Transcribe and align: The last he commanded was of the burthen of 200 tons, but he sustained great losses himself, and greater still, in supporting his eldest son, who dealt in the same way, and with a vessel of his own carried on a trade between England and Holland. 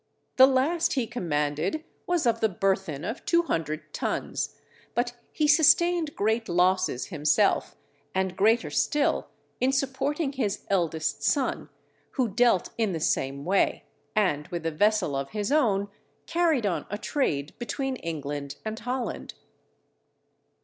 The 0.37 0.47
last 0.47 0.93
he 0.93 1.05
commanded 1.05 1.83
was 2.07 2.25
of 2.25 2.39
the 2.39 2.49
burthen 2.49 3.05
of 3.05 3.23
200 3.23 3.93
tons, 3.93 4.55
but 4.95 5.13
he 5.31 5.47
sustained 5.47 6.15
great 6.15 6.49
losses 6.49 7.09
himself, 7.09 7.75
and 8.15 8.35
greater 8.35 8.71
still, 8.71 9.27
in 9.59 9.71
supporting 9.71 10.31
his 10.31 10.65
eldest 10.71 11.21
son, 11.21 11.69
who 12.13 12.27
dealt 12.29 12.71
in 12.79 12.93
the 12.93 12.99
same 12.99 13.45
way, 13.45 13.83
and 14.15 14.47
with 14.47 14.65
a 14.65 14.71
vessel 14.71 15.15
of 15.15 15.29
his 15.29 15.51
own 15.51 15.87
carried 16.25 16.65
on 16.65 16.87
a 16.89 16.97
trade 16.97 17.53
between 17.59 17.95
England 17.97 18.55
and 18.65 18.79
Holland. 18.79 19.35